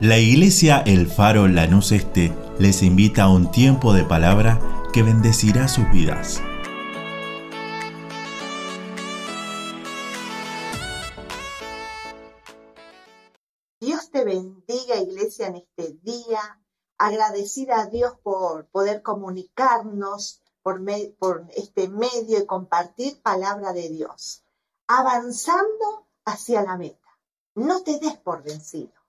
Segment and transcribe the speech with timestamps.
[0.00, 4.60] La iglesia El Faro Lanús Este les invita a un tiempo de palabra
[4.92, 6.42] que bendecirá sus vidas.
[13.80, 16.40] Dios te bendiga, iglesia, en este día.
[16.98, 20.82] Agradecida a Dios por poder comunicarnos por,
[21.18, 24.42] por este medio y compartir palabra de Dios.
[24.88, 27.08] Avanzando hacia la meta.
[27.54, 29.03] No te des por vencido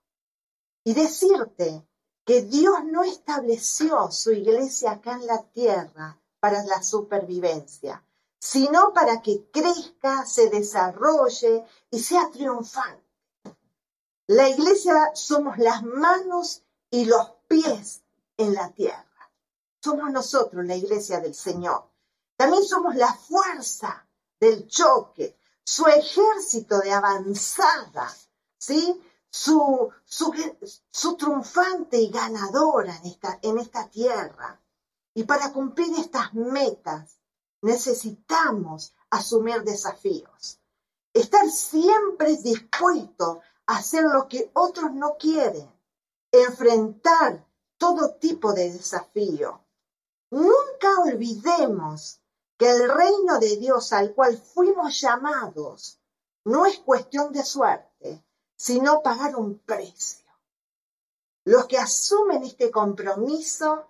[0.86, 1.84] y decirte
[2.24, 8.04] que Dios no estableció su iglesia acá en la tierra para la supervivencia,
[8.38, 13.02] sino para que crezca, se desarrolle y sea triunfante.
[14.28, 18.02] La iglesia somos las manos y los pies
[18.36, 19.32] en la tierra.
[19.82, 21.90] Somos nosotros la iglesia del Señor.
[22.36, 24.06] También somos la fuerza
[24.38, 28.08] del choque, su ejército de avanzada,
[28.56, 29.02] ¿sí?
[29.30, 34.60] Su, su, triunfante y ganadora en esta, en esta tierra.
[35.14, 37.18] Y para cumplir estas metas
[37.62, 40.60] necesitamos asumir desafíos,
[41.12, 45.70] estar siempre dispuesto a hacer lo que otros no quieren,
[46.30, 47.46] enfrentar
[47.78, 49.60] todo tipo de desafío.
[50.30, 52.20] Nunca olvidemos
[52.58, 56.00] que el reino de Dios al cual fuimos llamados
[56.44, 57.95] no es cuestión de suerte,
[58.56, 60.24] sino pagar un precio.
[61.44, 63.86] Los que asumen este compromiso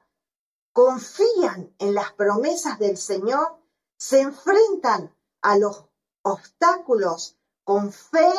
[0.72, 3.56] confían en las promesas del Señor,
[3.96, 5.86] se enfrentan a los
[6.22, 8.30] obstáculos con fe,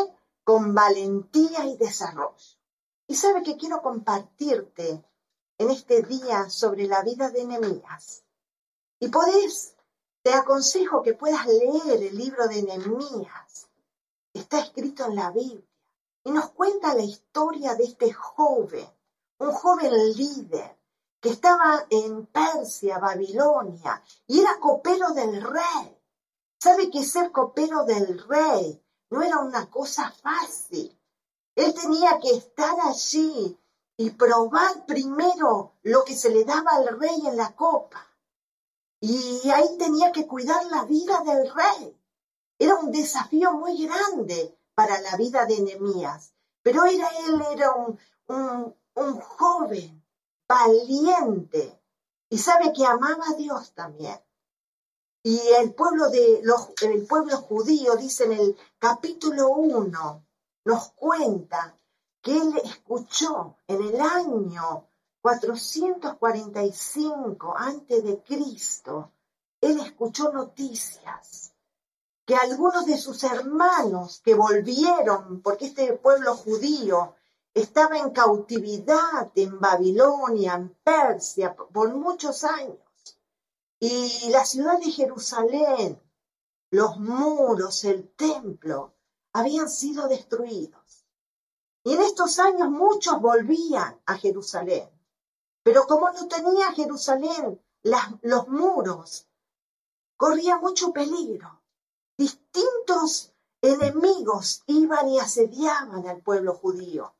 [0.44, 2.58] con valentía y desarrollo.
[3.08, 5.04] Y sabe que quiero compartirte
[5.58, 8.24] en este día sobre la vida de Nehemías.
[9.00, 9.74] Y podés,
[10.22, 13.68] te aconsejo que puedas leer el libro de Nehemías.
[14.34, 15.77] Está escrito en la Biblia
[16.28, 18.86] y nos cuenta la historia de este joven,
[19.38, 20.78] un joven líder
[21.22, 25.98] que estaba en Persia, Babilonia, y era copero del rey.
[26.60, 31.00] ¿Sabe que ser copero del rey no era una cosa fácil?
[31.56, 33.58] Él tenía que estar allí
[33.96, 38.06] y probar primero lo que se le daba al rey en la copa.
[39.00, 41.98] Y ahí tenía que cuidar la vida del rey.
[42.60, 46.34] Era un desafío muy grande para la vida de Nehemías.
[46.62, 48.00] Pero era, él era un,
[48.94, 50.06] un, joven
[50.48, 51.82] valiente
[52.30, 54.22] y sabe que amaba a Dios también.
[55.24, 60.24] Y el pueblo, de los, el pueblo judío, dice en el capítulo 1,
[60.66, 61.76] nos cuenta
[62.22, 64.88] que él escuchó en el año
[65.22, 69.12] 445 antes de Cristo,
[69.60, 71.56] él escuchó noticias
[72.28, 77.16] que algunos de sus hermanos que volvieron, porque este pueblo judío
[77.54, 82.82] estaba en cautividad en Babilonia, en Persia, por muchos años,
[83.80, 86.02] y la ciudad de Jerusalén,
[86.70, 88.94] los muros, el templo,
[89.32, 91.06] habían sido destruidos.
[91.86, 94.90] Y en estos años muchos volvían a Jerusalén.
[95.64, 99.30] Pero como no tenía Jerusalén los muros,
[100.18, 101.57] corría mucho peligro
[102.18, 107.14] distintos enemigos iban y asediaban al pueblo judío.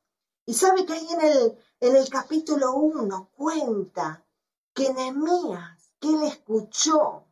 [0.44, 4.24] Y sabe que ahí en el, en el capítulo 1 cuenta
[4.74, 7.24] que Nehemías, que él escuchó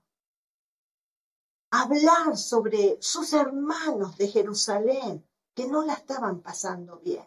[1.71, 7.27] hablar sobre sus hermanos de Jerusalén, que no la estaban pasando bien,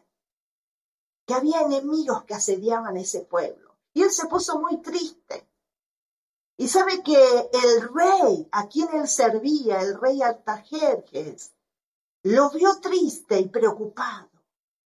[1.25, 3.77] que había enemigos que asediaban a ese pueblo.
[3.93, 5.48] Y él se puso muy triste.
[6.59, 11.53] Y sabe que el rey a quien él servía, el rey Artajerjes,
[12.23, 14.27] lo vio triste y preocupado.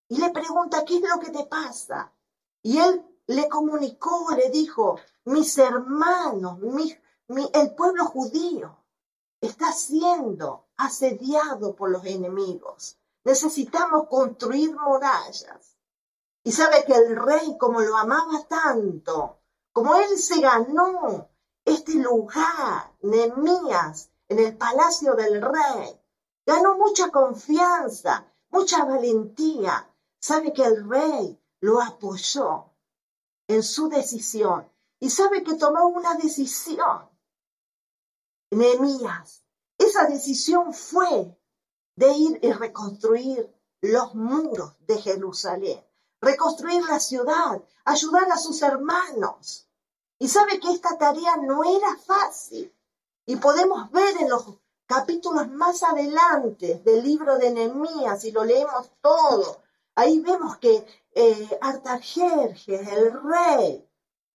[0.07, 2.13] Y le pregunta, ¿qué es lo que te pasa?
[2.61, 6.59] Y él le comunicó, le dijo, mis hermanos,
[7.55, 8.77] el pueblo judío
[9.41, 12.99] está siendo asediado por los enemigos.
[13.25, 15.79] Necesitamos construir murallas.
[16.45, 19.39] Y sabe que el rey, como lo amaba tanto,
[19.73, 21.32] como él se ganó
[21.65, 26.01] este lugar, Nemías, en el palacio del rey,
[26.47, 29.89] ganó mucha confianza, mucha valentía.
[30.21, 32.73] Sabe que el rey lo apoyó
[33.49, 34.71] en su decisión
[35.01, 37.09] y sabe que tomó una decisión.
[38.51, 39.43] Nehemías,
[39.79, 41.37] esa decisión fue
[41.97, 45.85] de ir y reconstruir los muros de Jerusalén,
[46.21, 49.69] reconstruir la ciudad, ayudar a sus hermanos.
[50.23, 52.73] Y sabe que esta tarea no era fácil.
[53.27, 54.45] Y podemos ver en los
[54.87, 59.63] capítulos más adelante del libro de Nehemías, si lo leemos todo,
[59.95, 63.87] Ahí vemos que eh, Artajerjes, el rey,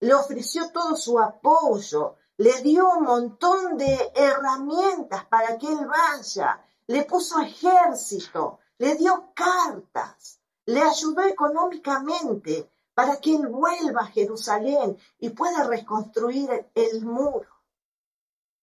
[0.01, 6.63] le ofreció todo su apoyo, le dio un montón de herramientas para que él vaya,
[6.87, 14.97] le puso ejército, le dio cartas, le ayudó económicamente para que él vuelva a Jerusalén
[15.19, 17.47] y pueda reconstruir el muro.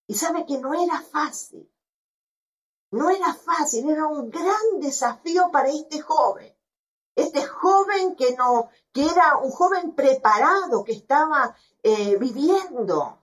[0.08, 1.72] Y sabe que no era fácil,
[2.90, 6.52] no era fácil, era un gran desafío para este joven.
[7.14, 13.22] Este joven que no, que era un joven preparado, que estaba eh, viviendo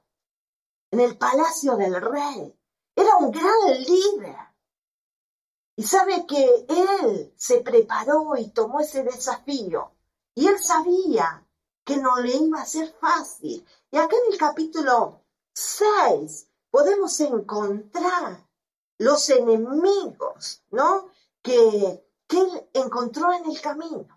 [0.92, 2.58] en el palacio del rey.
[2.96, 4.38] Era un gran líder.
[5.76, 9.92] Y sabe que él se preparó y tomó ese desafío.
[10.36, 11.46] Y él sabía
[11.84, 13.66] que no le iba a ser fácil.
[13.92, 15.22] Y acá en el capítulo
[15.54, 18.48] 6 podemos encontrar
[18.98, 21.10] los enemigos, ¿no?
[21.42, 24.08] Que que él encontró en el camino.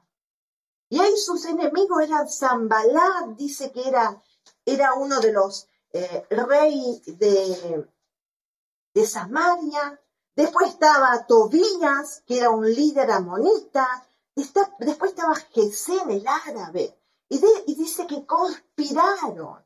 [0.88, 4.22] Y ahí sus enemigos eran Zambalá, dice que era,
[4.64, 7.88] era uno de los eh, reyes de,
[8.94, 10.00] de Samaria.
[10.36, 14.06] Después estaba Tobías, que era un líder amonita.
[14.34, 16.98] Después estaba Gesén, el árabe.
[17.28, 19.64] Y, y dice que conspiraron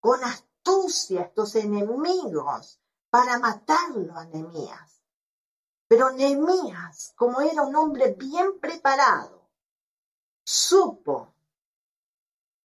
[0.00, 2.80] con astucia estos enemigos
[3.10, 5.02] para matarlo a Nehemías.
[5.88, 9.50] Pero Nehemías, como era un hombre bien preparado,
[10.44, 11.34] supo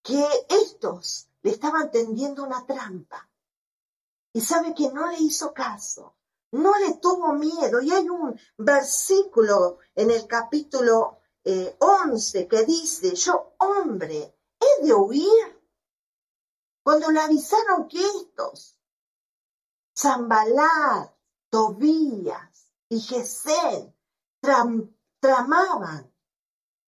[0.02, 3.30] que estos le estaban tendiendo una trampa.
[4.32, 6.16] Y sabe que no le hizo caso,
[6.52, 7.82] no le tuvo miedo.
[7.82, 11.17] Y hay un versículo en el capítulo
[11.48, 15.62] 11 eh, que dice, yo hombre, he de huir.
[16.84, 18.78] Cuando le avisaron que estos,
[19.98, 21.14] Zambalat,
[21.50, 23.94] Tobías, y Gesén
[25.20, 26.14] tramaban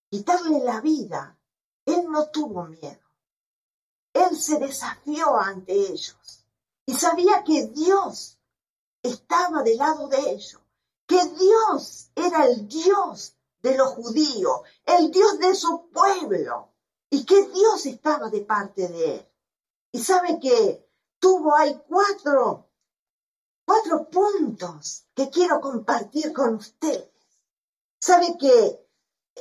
[0.10, 1.38] quitarle la vida,
[1.86, 3.00] él no tuvo miedo.
[4.14, 6.46] Él se desafió ante ellos
[6.86, 8.40] y sabía que Dios
[9.04, 10.62] estaba del lado de ellos,
[11.06, 16.74] que Dios era el Dios de los judíos, el Dios de su pueblo
[17.10, 19.30] y que Dios estaba de parte de él.
[19.92, 20.88] Y sabe que
[21.20, 22.70] tuvo ahí cuatro
[23.70, 27.12] cuatro puntos que quiero compartir con ustedes.
[28.00, 28.90] Sabe que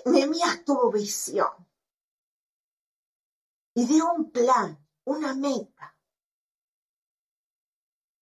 [0.04, 1.48] Nehemías tuvo visión
[3.72, 5.96] y dio un plan, una meta.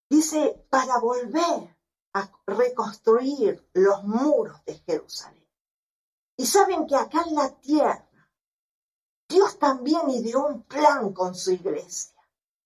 [0.09, 1.77] Dice, para volver
[2.13, 5.46] a reconstruir los muros de Jerusalén.
[6.37, 8.07] Y saben que acá en la tierra,
[9.29, 12.15] Dios también dio un plan con su iglesia.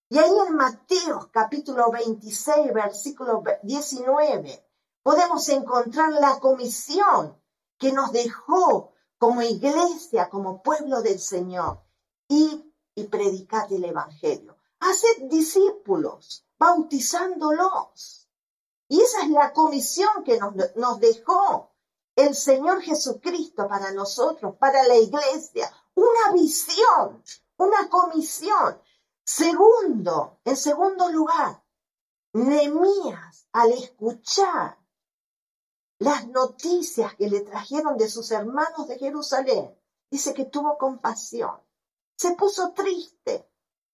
[0.08, 4.67] Y ahí en Mateo capítulo 26, versículo 19,
[5.02, 7.40] podemos encontrar la comisión
[7.78, 11.81] que nos dejó como iglesia, como pueblo del Señor,
[12.26, 14.56] y, y predicad el Evangelio.
[14.81, 18.28] Haced discípulos, bautizándolos.
[18.88, 20.40] Y esa es la comisión que
[20.75, 21.69] nos dejó
[22.20, 25.72] el Señor Jesucristo para nosotros, para la iglesia.
[25.94, 27.22] Una visión,
[27.56, 28.81] una comisión.
[29.25, 31.62] Segundo, en segundo lugar,
[32.32, 34.78] Nemías, al escuchar
[35.99, 39.76] las noticias que le trajeron de sus hermanos de Jerusalén,
[40.10, 41.60] dice que tuvo compasión.
[42.17, 43.50] Se puso triste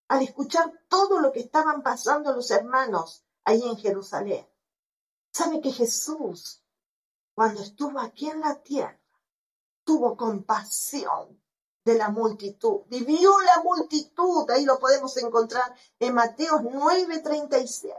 [0.08, 4.46] al escuchar todo lo que estaban pasando los hermanos ahí en Jerusalén.
[5.32, 6.62] ¿Sabe que Jesús,
[7.36, 8.98] cuando estuvo aquí en la tierra,
[9.84, 11.38] tuvo compasión
[11.84, 12.80] de la multitud.
[12.86, 17.92] Vivió la multitud, ahí lo podemos encontrar en Mateo 9:36.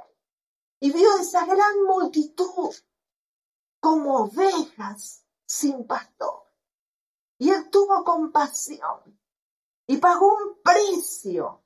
[0.80, 2.74] Y vio esa gran multitud
[3.80, 6.44] como ovejas sin pastor.
[7.38, 9.20] Y él tuvo compasión
[9.86, 11.64] y pagó un precio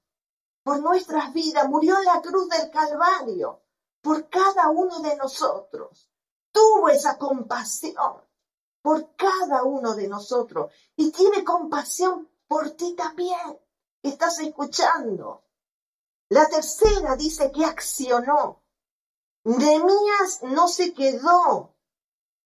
[0.61, 1.69] por nuestras vidas.
[1.69, 3.61] Murió en la cruz del Calvario
[4.01, 6.10] por cada uno de nosotros.
[6.51, 8.21] Tuvo esa compasión
[8.81, 13.59] por cada uno de nosotros y tiene compasión por ti también.
[14.01, 15.43] Estás escuchando.
[16.29, 18.63] La tercera dice que accionó.
[19.43, 21.75] Nehemías no se quedó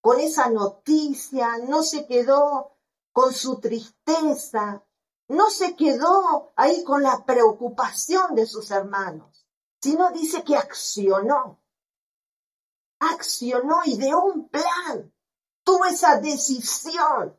[0.01, 2.77] con esa noticia, no se quedó
[3.11, 4.83] con su tristeza,
[5.27, 9.47] no se quedó ahí con la preocupación de sus hermanos,
[9.81, 11.59] sino dice que accionó.
[12.99, 15.11] Accionó y dio un plan
[15.65, 17.37] tuvo esa decisión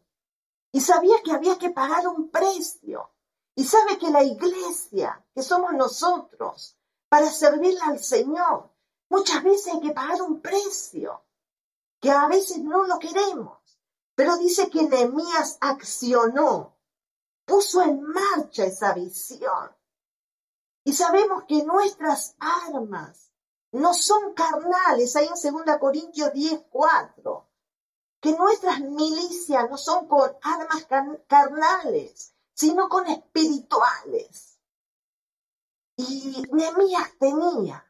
[0.73, 3.13] y sabía que había que pagar un precio.
[3.55, 6.77] Y sabe que la iglesia, que somos nosotros,
[7.09, 8.71] para servirle al Señor,
[9.09, 11.23] muchas veces hay que pagar un precio,
[11.99, 13.59] que a veces no lo queremos.
[14.15, 16.77] Pero dice que Nehemías accionó,
[17.47, 19.75] puso en marcha esa visión.
[20.85, 23.33] Y sabemos que nuestras armas
[23.73, 27.49] no son carnales, ahí en 2 Corintios 10, 4,
[28.21, 30.87] que nuestras milicias no son con armas
[31.27, 34.59] carnales, sino con espirituales.
[35.97, 37.85] Y Nehemías tenía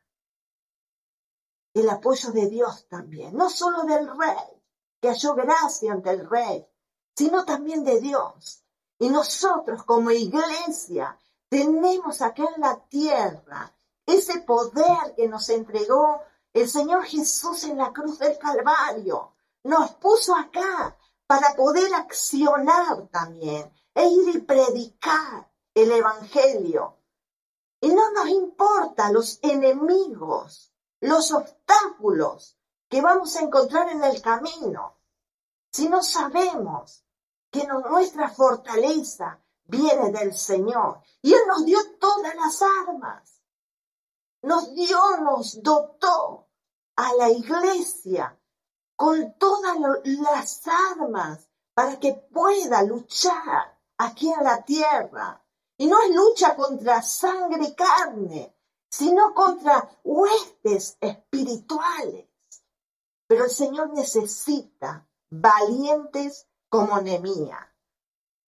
[1.75, 4.63] el apoyo de Dios también, no solo del rey,
[5.01, 6.67] que halló gracia ante el rey,
[7.15, 8.65] sino también de Dios.
[8.99, 11.19] Y nosotros como iglesia
[11.49, 13.76] tenemos acá en la tierra
[14.07, 16.23] ese poder que nos entregó
[16.53, 19.35] el Señor Jesús en la cruz del Calvario.
[19.65, 20.97] Nos puso acá
[21.27, 26.99] para poder accionar también e ir y predicar el Evangelio.
[27.81, 32.57] Y no nos importa los enemigos, los obstáculos
[32.89, 34.97] que vamos a encontrar en el camino,
[35.71, 37.05] si no sabemos
[37.51, 41.01] que nuestra fortaleza viene del Señor.
[41.23, 43.36] Y Él nos dio todas las armas.
[44.47, 46.47] Nos dio, nos dotó
[46.95, 48.41] a la iglesia
[48.95, 55.45] con todas las armas para que pueda luchar aquí en la tierra.
[55.77, 58.57] Y no es lucha contra sangre y carne,
[58.89, 62.29] sino contra huestes espirituales.
[63.27, 67.75] Pero el Señor necesita valientes como Nemía.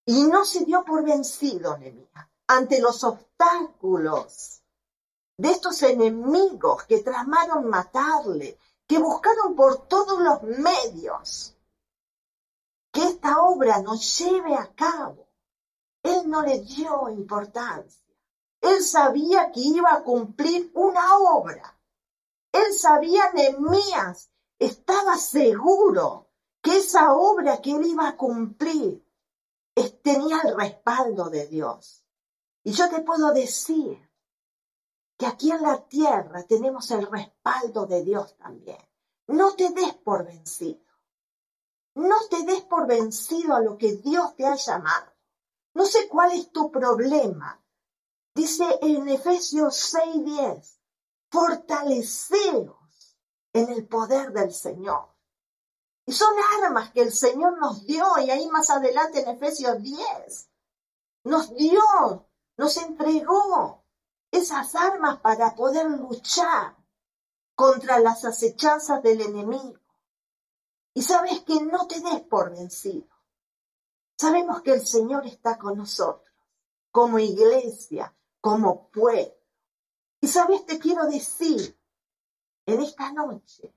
[0.05, 4.63] Y no se dio por vencido Nemía ante los obstáculos
[5.39, 11.57] de estos enemigos que tramaron matarle, que buscaron por todos los medios
[12.93, 15.29] que esta obra nos lleve a cabo.
[16.03, 18.05] Él no le dio importancia.
[18.61, 21.79] Él sabía que iba a cumplir una obra.
[22.53, 26.29] Él sabía, Nehemías estaba seguro
[26.61, 29.09] que esa obra que él iba a cumplir
[30.09, 32.03] tenía el respaldo de Dios.
[32.65, 34.08] Y yo te puedo decir
[35.19, 38.79] que aquí en la tierra tenemos el respaldo de Dios también.
[39.27, 40.81] No te des por vencido.
[41.97, 45.13] No te des por vencido a lo que Dios te ha llamado.
[45.75, 47.61] No sé cuál es tu problema.
[48.33, 50.79] Dice en Efesios 6:10,
[51.31, 53.19] fortaleceos
[53.53, 55.09] en el poder del Señor.
[56.07, 60.51] Y son armas que el Señor nos dio, y ahí más adelante en Efesios 10,
[61.25, 61.83] nos dio,
[62.57, 63.78] nos entregó
[64.39, 66.77] esas armas para poder luchar
[67.55, 69.81] contra las acechanzas del enemigo.
[70.95, 73.09] Y sabes que no te des por vencido.
[74.19, 76.35] Sabemos que el Señor está con nosotros,
[76.91, 79.35] como iglesia, como pueblo.
[80.21, 81.79] Y sabes, te quiero decir,
[82.67, 83.73] en esta noche,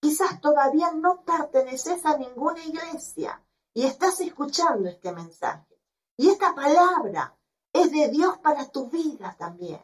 [0.00, 5.80] quizás todavía no perteneces a ninguna iglesia y estás escuchando este mensaje.
[6.16, 7.36] Y esta palabra
[7.72, 9.80] es de Dios para tu vida también,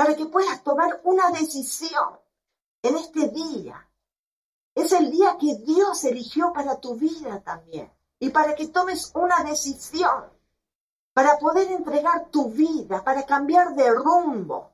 [0.00, 2.18] para que puedas tomar una decisión
[2.80, 3.86] en este día.
[4.74, 9.44] Es el día que Dios eligió para tu vida también y para que tomes una
[9.44, 10.24] decisión,
[11.12, 14.72] para poder entregar tu vida, para cambiar de rumbo,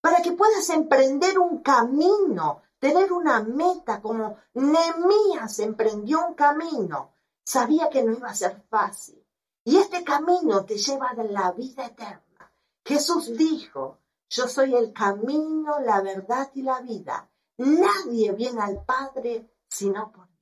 [0.00, 7.12] para que puedas emprender un camino, tener una meta como Nemías emprendió un camino.
[7.44, 9.24] Sabía que no iba a ser fácil.
[9.62, 12.52] Y este camino te lleva a la vida eterna.
[12.84, 17.30] Jesús dijo, yo soy el camino, la verdad y la vida.
[17.58, 20.38] Nadie viene al Padre sino por mí.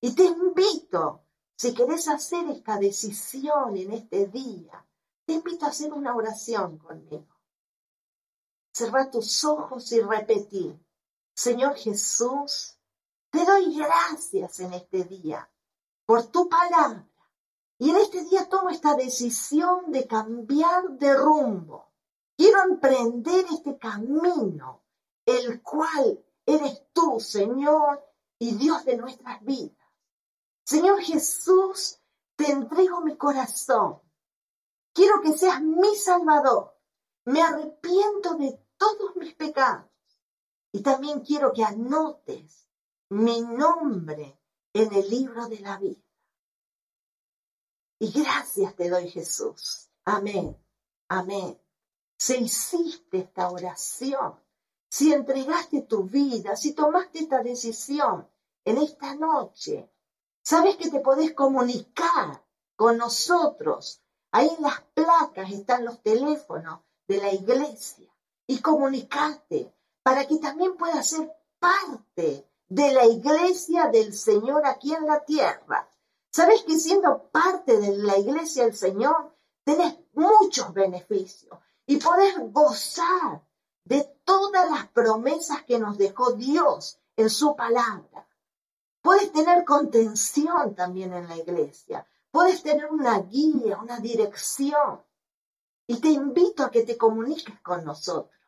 [0.00, 1.24] Y te invito
[1.56, 4.86] si querés hacer esta decisión en este día,
[5.26, 7.36] te invito a hacer una oración conmigo.
[8.72, 10.82] Cerrar tus ojos y repetir,
[11.34, 12.78] Señor Jesús,
[13.28, 15.50] te doy gracias en este día
[16.06, 17.06] por tu palabra.
[17.76, 21.89] Y en este día tomo esta decisión de cambiar de rumbo.
[22.40, 24.82] Quiero emprender este camino,
[25.26, 28.02] el cual eres tú, Señor,
[28.38, 29.76] y Dios de nuestras vidas.
[30.64, 32.00] Señor Jesús,
[32.36, 34.00] te entrego mi corazón.
[34.94, 36.74] Quiero que seas mi Salvador.
[37.26, 39.90] Me arrepiento de todos mis pecados.
[40.72, 42.70] Y también quiero que anotes
[43.10, 44.40] mi nombre
[44.72, 46.00] en el libro de la vida.
[47.98, 49.90] Y gracias te doy Jesús.
[50.06, 50.56] Amén.
[51.06, 51.60] Amén.
[52.20, 54.34] Si hiciste esta oración,
[54.88, 58.28] si entregaste tu vida, si tomaste esta decisión
[58.64, 59.90] en esta noche,
[60.42, 62.42] Sabes que te podés comunicar
[62.74, 64.02] con nosotros.
[64.32, 68.08] Ahí en las placas están los teléfonos de la iglesia
[68.46, 69.72] y comunicarte
[70.02, 75.88] para que también puedas ser parte de la iglesia del Señor aquí en la tierra.
[76.30, 81.58] ¿Sabes que siendo parte de la iglesia del Señor tenés muchos beneficios
[81.90, 83.44] y podés gozar
[83.82, 88.28] de todas las promesas que nos dejó Dios en su palabra?
[89.02, 92.06] Puedes tener contención también en la iglesia.
[92.30, 95.02] Puedes tener una guía, una dirección.
[95.88, 98.38] Y te invito a que te comuniques con nosotros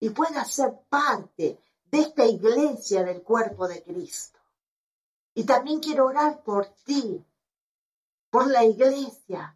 [0.00, 1.60] y puedas ser parte
[1.90, 4.38] de esta iglesia del cuerpo de Cristo.
[5.34, 7.22] Y también quiero orar por ti,
[8.30, 9.54] por la iglesia,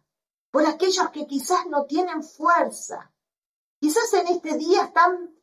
[0.51, 3.10] por aquellos que quizás no tienen fuerza.
[3.81, 5.35] Quizás en este día están,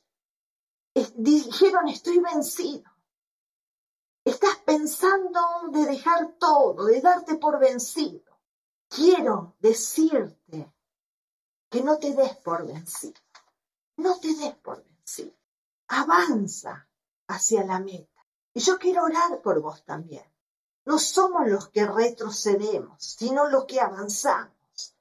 [1.17, 2.89] dijeron, estoy vencido.
[4.25, 5.41] Estás pensando
[5.73, 8.39] de dejar todo, de darte por vencido.
[8.89, 10.73] Quiero decirte
[11.69, 13.21] que no te des por vencido.
[13.97, 15.35] No te des por vencido.
[15.89, 16.89] Avanza
[17.27, 18.25] hacia la meta.
[18.55, 20.33] Y yo quiero orar por vos también.
[20.85, 24.95] No somos los que retrocedemos, sino los que avanzamos.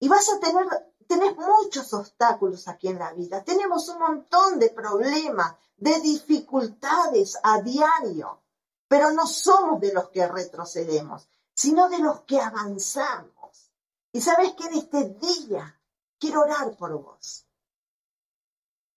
[0.00, 0.66] Y vas a tener,
[1.14, 3.44] tenés muchos obstáculos aquí en la vida.
[3.44, 8.42] Tenemos un montón de problemas, de dificultades a diario.
[8.88, 13.70] Pero no somos de los que retrocedemos, sino de los que avanzamos.
[14.12, 15.80] Y sabes que en este día
[16.18, 17.46] quiero orar por vos.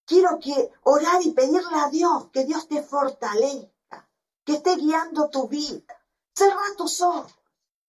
[0.05, 4.09] Quiero que orar y pedirle a Dios que Dios te fortalezca,
[4.43, 5.93] que esté guiando tu vida.
[6.33, 7.35] Cerra tus ojos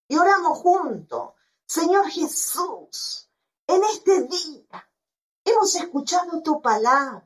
[0.07, 1.31] y oramos juntos.
[1.67, 3.28] Señor Jesús,
[3.69, 4.91] en este día
[5.45, 7.25] hemos escuchado tu palabra.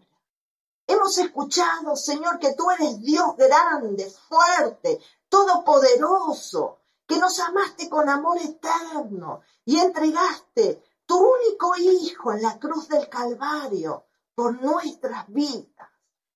[0.87, 8.39] Hemos escuchado, Señor, que tú eres Dios grande, fuerte, todopoderoso, que nos amaste con amor
[8.39, 15.89] eterno y entregaste tu único Hijo en la cruz del Calvario por nuestras vidas.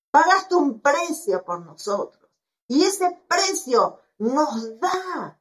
[0.09, 2.31] Pagaste un precio por nosotros
[2.67, 5.39] y ese precio nos da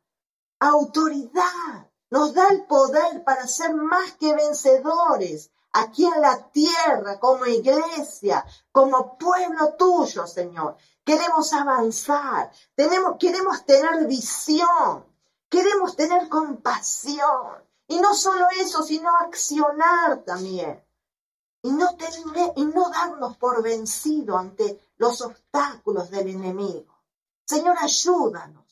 [0.59, 7.47] autoridad, nos da el poder para ser más que vencedores aquí en la tierra, como
[7.47, 10.77] iglesia, como pueblo tuyo, Señor.
[11.05, 15.05] Queremos avanzar, tenemos, queremos tener visión,
[15.49, 17.65] queremos tener compasión.
[17.89, 20.83] Y no solo eso, sino accionar también.
[21.63, 27.03] Y no, tener, y no darnos por vencido ante los obstáculos del enemigo.
[27.45, 28.66] Señor, ayúdanos.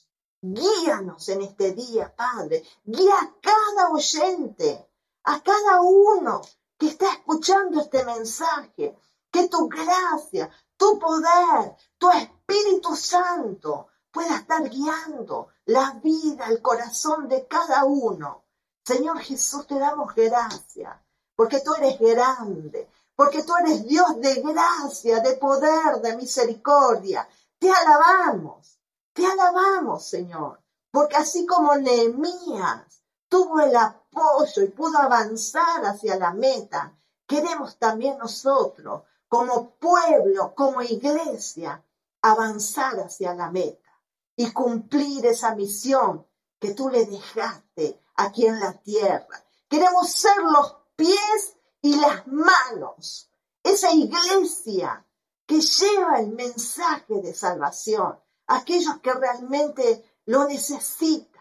[0.46, 2.62] Guíanos en este día, Padre.
[2.84, 4.90] Guía a cada oyente,
[5.22, 6.42] a cada uno
[6.76, 8.94] que está escuchando este mensaje,
[9.30, 17.26] que tu gracia, tu poder, tu Espíritu Santo pueda estar guiando la vida, el corazón
[17.26, 18.44] de cada uno.
[18.84, 20.94] Señor Jesús, te damos gracias,
[21.34, 27.26] porque tú eres grande, porque tú eres Dios de gracia, de poder, de misericordia.
[27.58, 28.73] Te alabamos,
[29.14, 36.32] te alabamos, Señor, porque así como Nehemías tuvo el apoyo y pudo avanzar hacia la
[36.34, 36.92] meta,
[37.26, 41.82] queremos también nosotros, como pueblo, como iglesia,
[42.22, 43.90] avanzar hacia la meta
[44.36, 46.26] y cumplir esa misión
[46.58, 49.44] que tú le dejaste aquí en la tierra.
[49.68, 53.30] Queremos ser los pies y las manos,
[53.62, 55.06] esa iglesia
[55.46, 61.34] que lleva el mensaje de salvación aquellos que realmente lo necesitan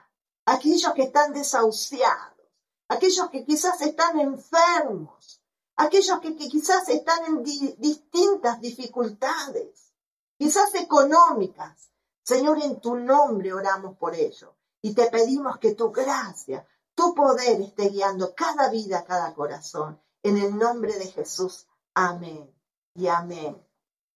[0.45, 2.51] aquellos que están desahuciados,
[2.87, 5.41] aquellos que quizás están enfermos,
[5.75, 9.93] aquellos que, quizás están en distintas dificultades,
[10.37, 11.91] quizás económicas.
[12.23, 17.61] Señor, en tu nombre oramos por ello y te pedimos que tu gracia, tu poder
[17.61, 20.01] esté guiando cada vida, cada corazón.
[20.21, 21.67] En el nombre de Jesús.
[21.93, 22.49] Amén
[22.93, 23.61] y amén.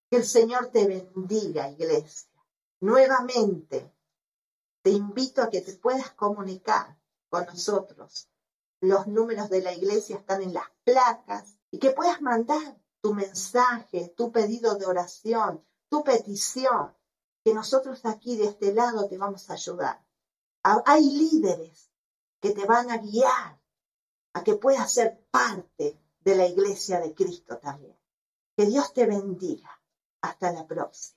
[0.10, 2.27] Que el Señor te bendiga, iglesia.
[2.80, 3.92] Nuevamente
[4.84, 6.98] te invito a que te puedas comunicar
[7.30, 8.30] con nosotros.
[8.80, 14.14] Los números de la iglesia están en las placas y que puedas mandar tu mensaje,
[14.16, 16.96] tu pedido de oración, tu petición,
[17.44, 20.06] que nosotros aquí de este lado te vamos a ayudar.
[20.86, 21.90] Hay líderes
[22.40, 23.60] que te van a guiar
[24.34, 27.98] a que puedas ser parte de la iglesia de Cristo también.
[28.56, 29.82] Que Dios te bendiga.
[30.22, 31.17] Hasta la próxima.